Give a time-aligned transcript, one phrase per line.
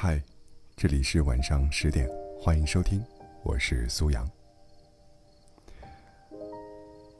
[0.00, 0.22] 嗨，
[0.76, 2.08] 这里是晚上十点，
[2.40, 3.02] 欢迎收听，
[3.42, 4.30] 我是苏阳。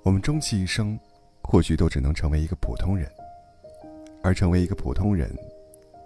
[0.04, 0.96] 我们终其一生，
[1.42, 3.10] 或许都只能成为一个普通人，
[4.22, 5.28] 而成为一个普通人，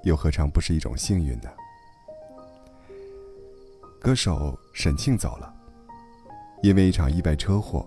[0.04, 1.50] 又何尝不是一种幸运呢？
[4.00, 5.54] 歌手沈庆走了，
[6.62, 7.86] 因为一场意外车祸。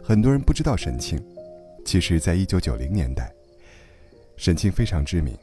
[0.00, 1.20] 很多人不知道沈庆，
[1.84, 3.34] 其实，在一九九零年代，
[4.36, 5.36] 沈庆非常知名。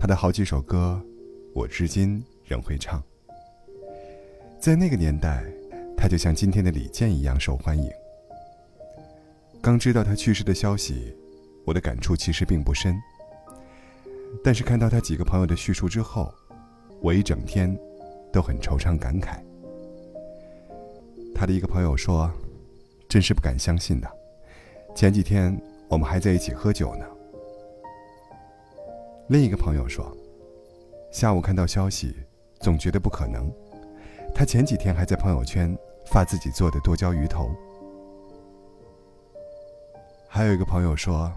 [0.00, 1.02] 他的好几首歌，
[1.52, 3.02] 我至今仍会唱。
[4.60, 5.42] 在那个年代，
[5.96, 7.90] 他就像今天的李健一样受欢迎。
[9.60, 11.12] 刚知道他去世的消息，
[11.66, 12.96] 我的感触其实并不深。
[14.44, 16.32] 但是看到他几个朋友的叙述之后，
[17.00, 17.76] 我一整天
[18.32, 19.40] 都很惆怅感慨。
[21.34, 22.30] 他的一个朋友说
[23.10, 24.08] ：“真是不敢相信呐，
[24.94, 27.04] 前几天我们还在一起喝酒呢。”
[29.28, 30.10] 另一个朋友说
[31.12, 32.16] ：“下午看到消息，
[32.60, 33.52] 总觉得不可能。
[34.34, 37.50] 他前几天还在朋友圈发自己做的剁椒鱼头。”
[40.26, 41.30] 还有一个朋友说：“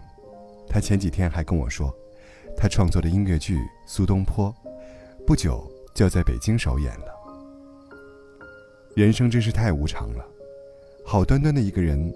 [0.70, 1.94] 他前几天还跟我说，
[2.56, 4.50] 他创作的音乐剧《苏东坡》，
[5.26, 7.14] 不久就要在北京首演了。
[8.96, 10.26] 人生真是太无常了，
[11.04, 12.10] 好端端的一个人，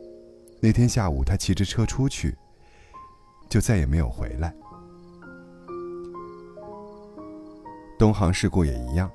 [0.58, 2.34] 那天下午他骑着车出去，
[3.51, 4.55] 就再也没有回来。”
[7.98, 9.11] 东航事故也一样。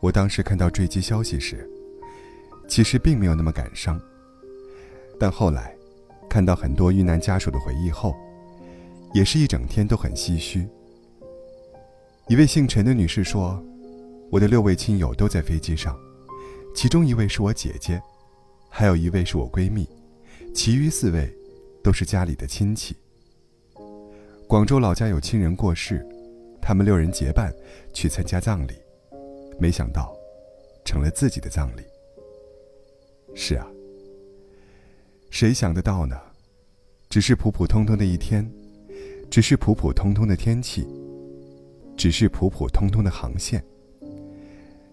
[0.00, 1.68] 我当时看到坠机消息时，
[2.68, 4.00] 其实并没有那么感伤。
[5.18, 5.76] 但后来，
[6.28, 8.14] 看到很多遇难家属的回忆后，
[9.12, 10.66] 也是一整天都很唏嘘。
[12.28, 13.62] 一位姓陈的女士说
[14.32, 15.94] ：“我的六位亲友都在飞机上，
[16.74, 18.00] 其中一位是我姐姐，
[18.70, 19.86] 还有一位是我闺蜜，
[20.54, 21.30] 其余四位
[21.82, 22.96] 都是家里的亲戚。
[24.48, 26.06] 广州老家有亲人过世。”
[26.66, 27.54] 他们六人结伴
[27.92, 28.72] 去参加葬礼，
[29.58, 30.16] 没想到
[30.82, 31.82] 成了自己的葬礼。
[33.34, 33.66] 是啊，
[35.28, 36.18] 谁想得到呢？
[37.10, 38.50] 只是普普通通的一天，
[39.30, 40.88] 只是普普通通的天气，
[41.98, 43.62] 只是普普通通的航线。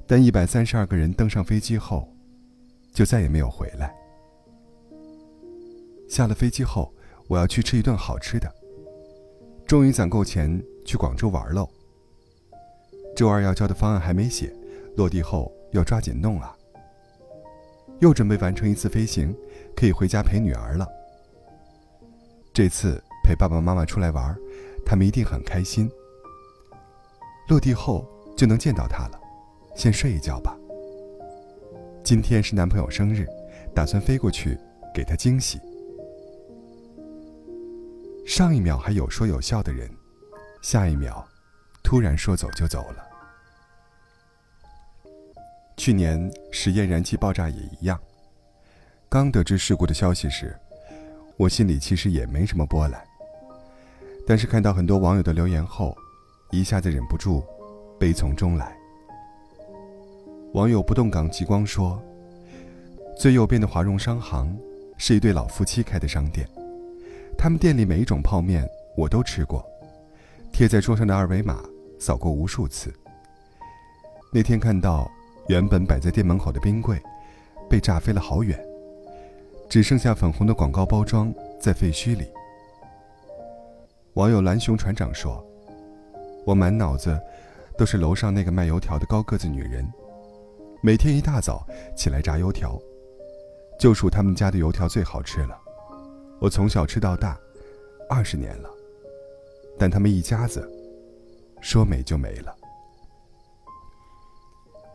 [0.06, 2.14] 但一百三十二个人登上飞机后，
[2.94, 3.96] 就再也没有回来。
[6.10, 6.94] 下了飞机后，
[7.30, 8.54] 我要去吃一顿好吃的。
[9.66, 10.62] 终于攒够钱。
[10.86, 11.70] 去广州玩喽。
[13.16, 14.54] 周二要交的方案还没写，
[14.96, 16.56] 落地后要抓紧弄啊。
[18.00, 19.36] 又准备完成一次飞行，
[19.76, 20.88] 可以回家陪女儿了。
[22.54, 24.36] 这次陪爸爸妈妈出来玩，
[24.86, 25.90] 他们一定很开心。
[27.48, 29.20] 落地后就能见到他了，
[29.76, 30.58] 先睡一觉吧。
[32.04, 33.28] 今天是男朋友生日，
[33.76, 34.58] 打算飞过去
[34.96, 35.60] 给他惊喜。
[38.26, 39.88] 上一秒还有说有笑的人。
[40.62, 41.26] 下一秒，
[41.84, 43.04] 突然说走就走了。
[45.76, 48.00] 去年实验燃气爆炸也一样。
[49.10, 50.56] 刚得知事故的消息时，
[51.36, 53.04] 我心里其实也没什么波澜。
[54.28, 55.98] 但是看到很多网友的留言后，
[56.52, 57.44] 一下子忍不住
[58.00, 58.78] 悲从中来。
[60.54, 62.00] 网友不动港极光说
[63.18, 64.56] ：“最右边的华荣商行
[64.96, 66.48] 是一对老夫妻开的商店，
[67.36, 69.68] 他们店里每一种泡面我都吃过。”
[70.52, 71.64] 贴在桌上的二维码
[72.00, 72.94] 扫过无数次。
[74.34, 75.10] 那天看到
[75.48, 77.02] 原本摆在店门口的冰柜，
[77.70, 78.60] 被炸飞了好远，
[79.70, 82.26] 只剩下粉红的广告包装在废墟里。
[84.14, 85.44] 网友蓝熊船长说
[86.46, 87.20] ：“我满脑子
[87.78, 89.86] 都是楼上那个卖油条的高个子女人，
[90.82, 92.78] 每天一大早起来炸油条，
[93.80, 95.58] 就属他们家的油条最好吃了。
[96.40, 97.40] 我从小吃到大，
[98.10, 98.70] 二十年了。”
[99.78, 100.68] 但他们一家子，
[101.62, 102.56] 说没就没了。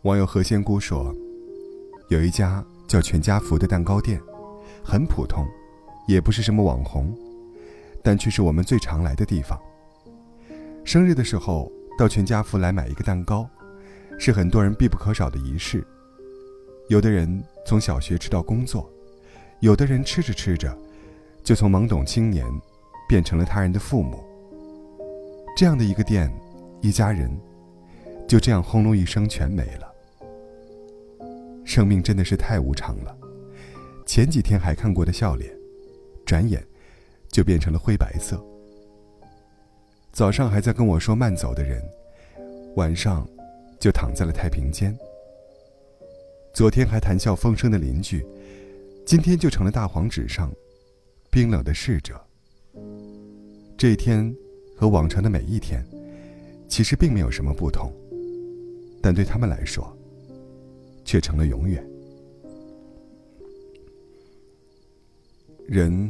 [0.03, 1.13] 网友何仙姑说，
[2.09, 4.21] 有一家叫全家福的蛋糕店，
[4.83, 5.45] 很普通，
[6.07, 7.13] 也不是什么网红，
[8.01, 9.59] 但却是我们最常来的地方。
[10.85, 13.49] 生日的时候到全家福来买一个蛋糕，
[14.17, 15.85] 是很多人必不可少的仪式。
[16.87, 18.89] 有的人从小学吃到工作，
[19.59, 20.73] 有的人吃着吃着，
[21.43, 22.45] 就从懵懂青年，
[23.09, 24.23] 变成了他人的父母。
[25.57, 26.31] 这样的一个店，
[26.83, 27.35] 一家人，
[28.27, 29.91] 就这样轰隆一声全没了。
[31.65, 33.17] 生命真的是太无常了，
[34.05, 35.51] 前几天还看过的笑脸，
[36.27, 36.63] 转眼
[37.31, 38.39] 就变成了灰白色。
[40.11, 41.81] 早上还在跟我说慢走的人，
[42.75, 43.27] 晚上
[43.79, 44.95] 就躺在了太平间。
[46.53, 48.23] 昨天还谈笑风生的邻居，
[49.07, 50.51] 今天就成了大黄纸上
[51.31, 52.23] 冰冷的逝者。
[53.75, 54.31] 这一天。
[54.77, 55.83] 和往常的每一天，
[56.69, 57.91] 其实并没有什么不同，
[59.01, 59.91] 但对他们来说，
[61.03, 61.83] 却成了永远。
[65.67, 66.09] 人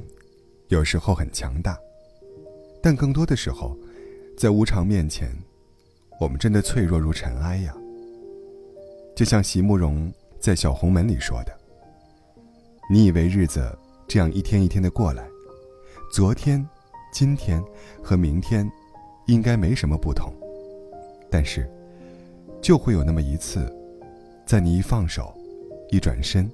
[0.68, 1.80] 有时候很强大，
[2.84, 3.76] 但更多的时候，
[4.38, 5.32] 在无常面前，
[6.20, 7.74] 我们真的脆弱如尘埃呀。
[9.16, 11.52] 就像席慕容在《小红门》里说的
[12.92, 13.76] ：“你以为日子
[14.08, 15.28] 这样一天一天的过来，
[16.12, 16.64] 昨天、
[17.18, 17.60] 今天
[18.04, 18.72] 和明天，
[19.26, 20.32] 应该没什么不同。”
[21.32, 21.68] 但是，
[22.62, 23.68] 就会有那么一次，
[24.46, 25.36] 在你一放手、
[25.90, 26.48] 一转身，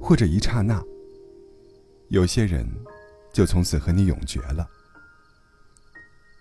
[0.00, 0.80] 或者一刹那，
[2.10, 2.64] 有些人
[3.32, 4.68] 就从此和你永绝了。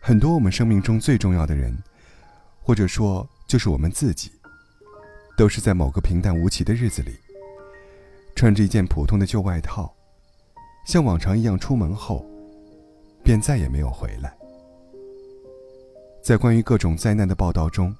[0.01, 1.75] 很多我们生命中最重要的人，
[2.61, 4.29] 或者说就是我们自己，
[5.35, 7.17] 都是在某个平淡无奇的日子里，
[8.35, 9.91] 穿着一件普通的旧外套，
[10.85, 12.23] 像往常一样出门后，
[13.27, 14.33] 便再也没有回来。
[16.23, 17.93] 在关于各种灾难的报道中，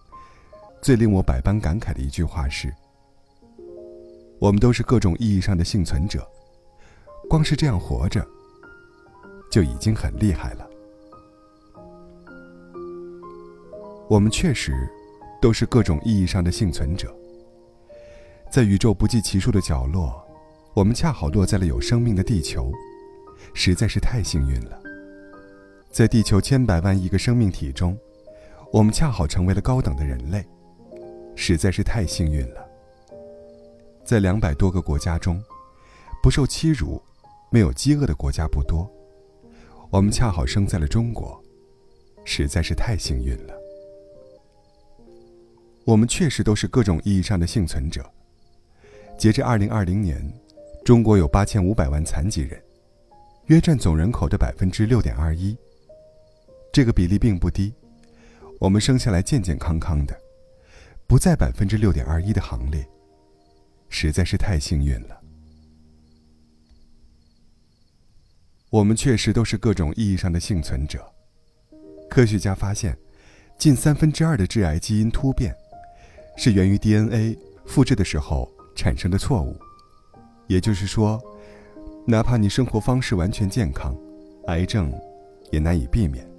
[0.81, 2.73] 最令我百般感慨的一句话是
[4.39, 6.25] ：“我们都是各种意义上的幸存者，
[7.29, 8.25] 光是这样活着，
[9.51, 10.65] 就已经很厉害了。”
[14.07, 14.89] 我们确实
[15.41, 17.13] 都是各种意义上的幸存者，
[18.49, 20.25] 在宇宙不计其数的角落，
[20.73, 22.71] 我们恰好落在了有生命的地球，
[23.53, 24.86] 实在是太幸运了。
[25.91, 27.97] 在地球千百万亿个生命体中，
[28.71, 30.45] 我们恰好成为了高等的人类，
[31.35, 32.65] 实在是太幸运了。
[34.05, 35.41] 在两百多个国家中，
[36.21, 37.01] 不受欺辱、
[37.49, 38.89] 没有饥饿的国家不多，
[39.89, 41.41] 我们恰好生在了中国，
[42.23, 43.53] 实在是太幸运了。
[45.83, 48.05] 我们确实都是各种意义上的幸存者。
[49.17, 50.21] 截至二零二零年，
[50.85, 52.61] 中国有八千五百万残疾人，
[53.45, 55.57] 约占总人口的百分之六点二一，
[56.77, 57.73] 这个比例并不低。
[58.59, 60.15] 我们生下来健健康康的，
[61.07, 62.87] 不在百分之六点二一的行列，
[63.89, 65.19] 实在是太幸运了。
[68.69, 71.03] 我们确实都是各种意义上的幸存者。
[72.07, 72.95] 科学家发现，
[73.57, 75.55] 近三分之二的致癌基因突变，
[76.37, 77.35] 是源于 DNA
[77.65, 79.57] 复制的时候产生的错误。
[80.45, 81.19] 也就是说，
[82.05, 83.97] 哪怕你生活方式完全健康，
[84.45, 84.93] 癌症
[85.49, 86.36] 也难以避免。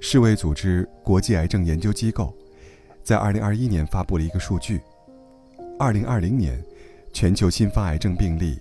[0.00, 2.32] 世卫组织国际癌症研究机构
[3.02, 4.80] 在2021年发布了一个数据
[5.78, 6.64] ：2020年，
[7.12, 8.58] 全球新发癌症病例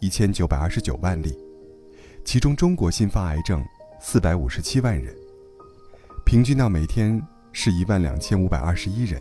[0.00, 1.36] 1929万例，
[2.24, 3.62] 其中中国新发癌症
[4.02, 5.14] 457万人，
[6.24, 7.20] 平均到每天
[7.52, 9.20] 是一万两千五百二十一人。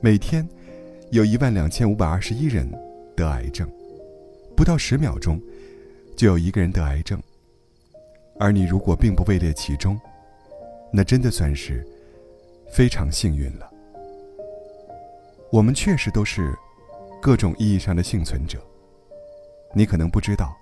[0.00, 0.48] 每天
[1.10, 2.68] 有一万两千五百二十一人
[3.14, 3.68] 得癌症，
[4.56, 5.40] 不到十秒钟
[6.16, 7.22] 就有一个人得癌症，
[8.40, 10.00] 而你如果并不位列其中。
[10.92, 11.86] 那真的算是
[12.70, 13.70] 非常幸运了。
[15.50, 16.54] 我们确实都是
[17.20, 18.58] 各种意义上的幸存者。
[19.74, 20.54] 你可能不知道，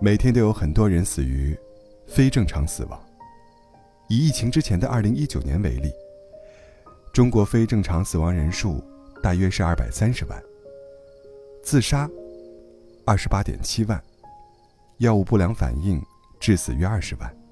[0.00, 1.56] 每天都有很多人死于
[2.06, 2.98] 非正常死亡。
[4.08, 5.92] 以疫情之前的二零一九年为例，
[7.12, 8.82] 中国非正常死亡人数
[9.22, 10.42] 大约是二百三十万，
[11.62, 12.08] 自杀
[13.04, 14.02] 二十八点七万，
[14.98, 16.02] 药物不良反应
[16.40, 17.43] 致死约二十万。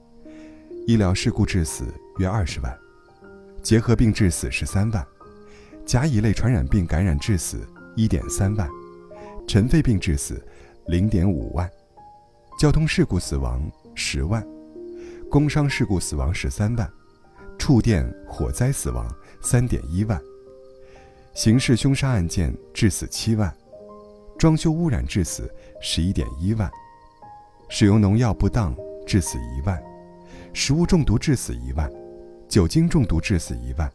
[0.85, 1.85] 医疗事故致死
[2.19, 2.77] 约二十万，
[3.63, 5.07] 结核病致死十三万，
[5.87, 8.69] 甲乙类传染病感染致死一点三万，
[9.47, 10.45] 尘肺病致死
[10.87, 11.71] 零点五万，
[12.59, 13.63] 交通事故死亡
[13.95, 14.45] 十万，
[15.31, 16.91] 工伤事故死亡十三万，
[17.57, 19.09] 触电火灾死亡
[19.41, 20.21] 三点一万，
[21.33, 23.55] 刑事凶杀案件致死七万，
[24.37, 25.49] 装修污染致死
[25.81, 26.69] 十一点一万，
[27.69, 28.75] 使用农药不当
[29.07, 29.81] 致死一万。
[30.55, 31.91] 食物中毒致死一万，
[32.49, 33.91] 酒精中毒致死一万，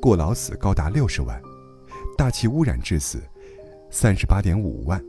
[0.00, 1.40] 过劳死高达六十万，
[2.18, 3.22] 大气污染致死
[3.90, 5.00] 三十八点五万，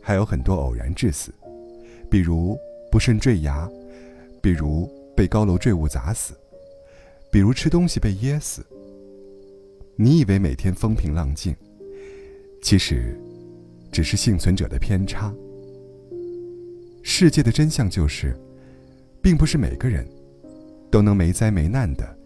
[0.00, 1.30] 还有很多偶然致死，
[2.10, 2.58] 比如
[2.90, 3.68] 不慎坠崖，
[4.40, 6.34] 比如被高楼坠物砸死，
[7.30, 8.64] 比如吃东西被噎死。
[9.94, 11.54] 你以为每天风平浪静，
[12.62, 13.14] 其实
[13.92, 15.30] 只是幸存者的偏差。
[17.02, 18.34] 世界的真相就是。
[19.22, 20.06] 并不是每个人
[20.90, 22.18] 都能没灾没难的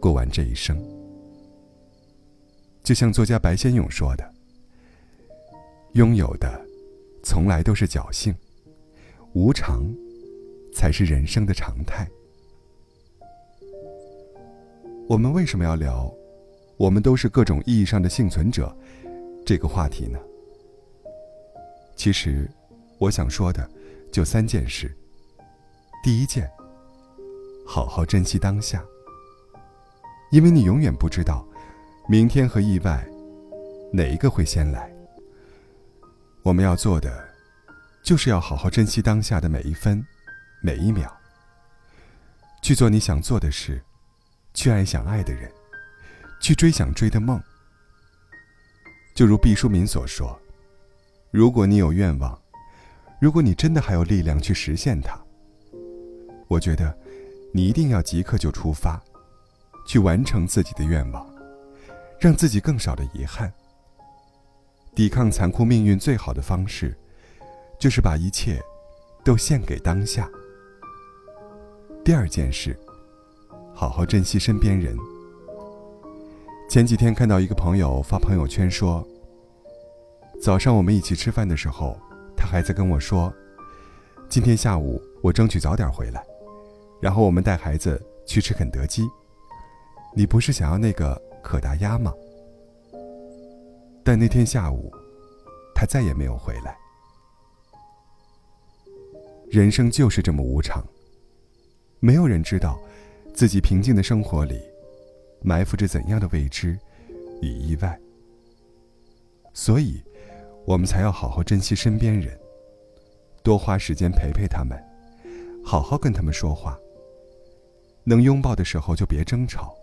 [0.00, 0.76] 过完这一生。
[2.82, 4.34] 就像作家白先勇说的
[5.94, 6.60] ：“拥有的
[7.22, 8.34] 从来都是侥幸，
[9.32, 9.88] 无常
[10.74, 12.06] 才是人生的常态。”
[15.08, 16.12] 我们为什么要聊
[16.76, 18.76] “我们都是各种意义上的幸存者”
[19.46, 20.18] 这个话题呢？
[21.94, 22.50] 其实，
[22.98, 23.70] 我想说的
[24.10, 24.92] 就三件事。
[26.04, 26.46] 第一件，
[27.66, 28.84] 好好珍惜当下，
[30.30, 31.48] 因为你永远不知道，
[32.06, 33.02] 明天和意外，
[33.90, 34.94] 哪一个会先来。
[36.42, 37.26] 我们要做的，
[38.02, 40.04] 就是要好好珍惜当下的每一分，
[40.62, 41.10] 每一秒。
[42.60, 43.82] 去做你想做的事，
[44.52, 45.50] 去爱想爱的人，
[46.38, 47.42] 去追想追的梦。
[49.14, 50.38] 就如毕淑敏所说
[51.32, 52.38] ：“如果你有愿望，
[53.18, 55.18] 如果你真的还有力量去实现它，
[56.48, 56.96] 我觉得，
[57.52, 59.02] 你一定要即刻就出发，
[59.86, 61.26] 去完成自己的愿望，
[62.18, 63.52] 让自己更少的遗憾。”
[64.94, 66.96] 抵抗残酷命运最好的方式，
[67.80, 68.62] 就是把一切
[69.24, 70.30] 都献给当下。
[72.04, 72.78] 第二件事，
[73.74, 74.96] 好好珍惜身边人。
[76.70, 79.04] 前几天看到一个朋友发朋友圈说
[80.40, 81.98] ：“早上我们一起吃饭的时候，
[82.36, 83.32] 他还在跟我说，
[84.28, 86.24] 今天下午我争取早点回来，
[87.04, 89.02] 然后我们带孩子去吃肯德基。
[90.16, 92.10] 你不是想要那个可达鸭吗？”
[94.02, 94.90] 但那天下午，
[95.74, 96.74] 他再也没有回来。
[99.50, 100.82] 人生就是这么无常，
[102.00, 102.80] 没有人知道，
[103.34, 104.58] 自己平静的生活里，
[105.42, 106.74] 埋伏着怎样的未知
[107.42, 108.00] 与意外。
[109.52, 110.02] 所以，
[110.64, 112.34] 我们才要好好珍惜身边人，
[113.42, 114.82] 多花时间陪陪他们，
[115.62, 116.78] 好好跟他们说话。
[118.04, 119.74] 能拥抱的时候就别争吵，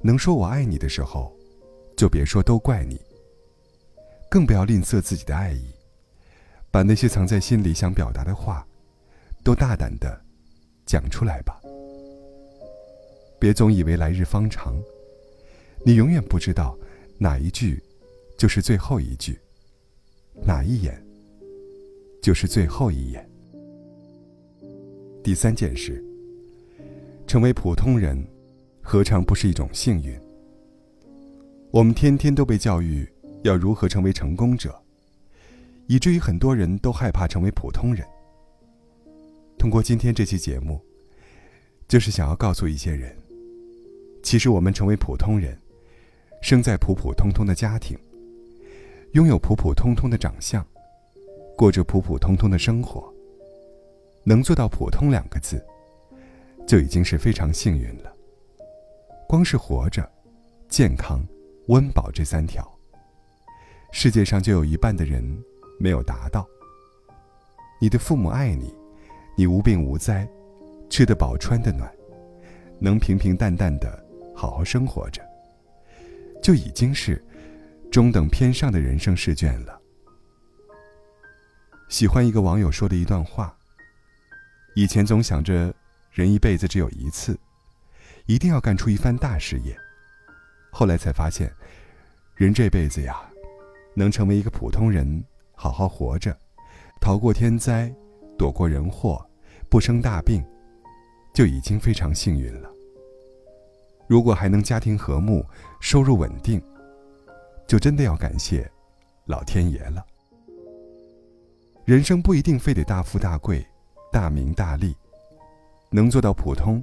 [0.00, 1.32] 能说我爱你的时候，
[1.96, 3.00] 就别说都怪你。
[4.28, 5.64] 更不要吝啬自己的爱意，
[6.70, 8.66] 把那些藏在心里想表达的话，
[9.44, 10.20] 都大胆的
[10.84, 11.60] 讲出来吧。
[13.38, 14.74] 别总以为来日方长，
[15.84, 16.76] 你永远不知道
[17.18, 17.80] 哪一句
[18.36, 19.38] 就是最后一句，
[20.44, 21.00] 哪一眼
[22.20, 23.30] 就是最后一眼。
[25.22, 26.04] 第三件事，
[27.26, 28.24] 成为普通人，
[28.82, 30.18] 何尝不是一种幸运？
[31.70, 33.06] 我们天天都被教育。
[33.42, 34.74] 要如何成为成功者，
[35.86, 38.04] 以至于很多人都害怕成为普通人。
[39.56, 40.80] 通过今天这期节目，
[41.86, 43.16] 就是想要告诉一些人，
[44.20, 45.56] 其实我们成为普通人，
[46.42, 47.96] 生在普普通通的家庭，
[49.12, 50.66] 拥有普普通通的长相，
[51.56, 53.14] 过着普普通通的生活，
[54.24, 55.64] 能做到“普通”两个字，
[56.66, 58.12] 就已经是非常幸运了。
[59.28, 60.08] 光是活着、
[60.68, 61.24] 健康、
[61.68, 62.66] 温饱这三条。
[63.92, 65.22] 世界上就有一半的人
[65.78, 66.46] 没有达到。
[67.80, 68.74] 你的父母爱你，
[69.36, 70.28] 你无病无灾，
[70.90, 71.90] 吃得饱穿得暖，
[72.78, 74.04] 能平平淡淡的
[74.34, 75.22] 好好生活着，
[76.42, 77.22] 就已经是
[77.90, 79.80] 中等偏上的人生试卷了。
[81.88, 83.56] 喜欢一个网友说的一段话：
[84.74, 85.72] 以前总想着
[86.16, 87.38] 人一辈子只有一次，
[88.24, 89.76] 一定要干出一番大事业，
[90.72, 91.52] 后来才发现，
[92.36, 93.20] 人这辈子呀。
[93.94, 95.22] 能成为一个普通人，
[95.54, 96.34] 好好活着，
[97.02, 97.94] 逃过天灾，
[98.38, 99.22] 躲过人祸，
[99.68, 100.42] 不生大病，
[101.34, 102.70] 就已经非常幸运了。
[104.06, 105.44] 如果还能家庭和睦，
[105.80, 106.62] 收入稳定，
[107.66, 108.70] 就真的要感谢
[109.26, 110.02] 老天爷了。
[111.84, 113.66] 人生不一定非得大富大贵、
[114.10, 114.96] 大名大利，
[115.90, 116.82] 能做到普通，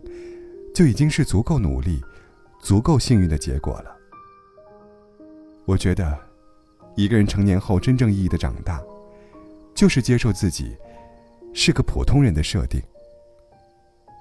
[0.73, 2.01] 就已经是足够努力、
[2.59, 3.95] 足够幸运的结果了。
[5.65, 6.17] 我觉得。
[6.95, 8.79] 一个人成年后真正意义的长大，
[9.73, 10.77] 就是接受自己
[11.51, 12.79] 是个普通人的设定。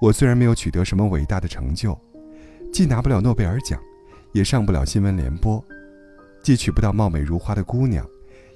[0.01, 1.95] 我虽然没有取得什么伟大的成就，
[2.73, 3.79] 既拿不了诺贝尔奖，
[4.31, 5.63] 也上不了新闻联播，
[6.41, 8.03] 既娶不到貌美如花的姑娘，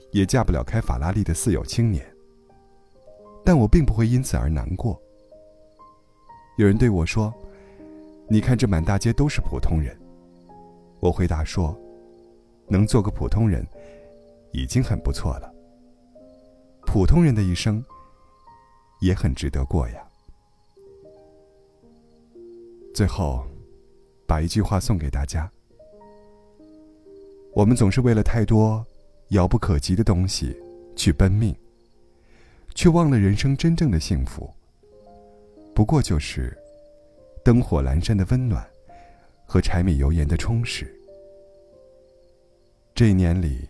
[0.09, 2.03] 也嫁不了开法拉利的四有青年。
[3.45, 4.99] 但我并不会因此而难过。
[6.57, 7.33] 有人对我说
[8.29, 9.97] ：“你看这满大街都是普通人。”
[10.99, 11.75] 我回答说
[12.67, 13.65] ：“能做个普通人。”
[14.53, 15.53] 已经很不错了。
[16.87, 17.83] 普通人的一生
[19.01, 19.95] 也很值得过呀。
[22.95, 23.45] 最后，
[24.25, 25.51] 把一句话送给大家：
[27.53, 28.83] 我们总是为了太多
[29.29, 30.57] 遥不可及的东西
[30.95, 31.55] 去奔命，
[32.73, 34.49] 却忘了人生真正的幸福，
[35.77, 36.57] 不过就是
[37.45, 38.67] 灯火阑珊的温暖
[39.45, 40.91] 和柴米油盐的充实。
[42.95, 43.69] 这一年里。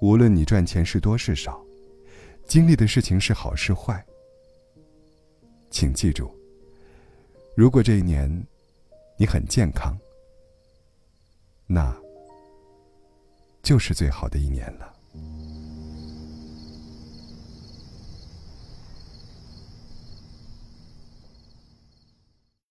[0.00, 1.64] 无论你赚钱是多是少，
[2.46, 4.04] 经历的事情是好是坏，
[5.70, 6.30] 请记住，
[7.56, 8.28] 如果这一年
[9.16, 9.96] 你很健康，
[11.66, 11.96] 那
[13.62, 14.94] 就是最好的一年了。